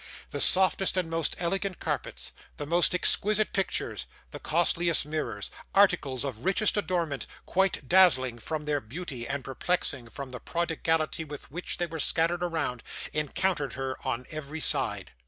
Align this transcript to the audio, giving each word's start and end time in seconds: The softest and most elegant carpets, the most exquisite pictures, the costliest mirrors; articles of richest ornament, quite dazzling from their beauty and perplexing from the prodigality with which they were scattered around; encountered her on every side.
The 0.31 0.41
softest 0.41 0.97
and 0.97 1.11
most 1.11 1.35
elegant 1.37 1.79
carpets, 1.79 2.31
the 2.57 2.65
most 2.65 2.95
exquisite 2.95 3.53
pictures, 3.53 4.07
the 4.31 4.39
costliest 4.39 5.05
mirrors; 5.05 5.51
articles 5.75 6.23
of 6.25 6.43
richest 6.43 6.75
ornament, 6.89 7.27
quite 7.45 7.87
dazzling 7.87 8.39
from 8.39 8.65
their 8.65 8.81
beauty 8.81 9.27
and 9.27 9.43
perplexing 9.43 10.09
from 10.09 10.31
the 10.31 10.39
prodigality 10.39 11.23
with 11.23 11.51
which 11.51 11.77
they 11.77 11.85
were 11.85 11.99
scattered 11.99 12.41
around; 12.41 12.81
encountered 13.13 13.73
her 13.73 13.95
on 14.03 14.25
every 14.31 14.59
side. 14.59 15.11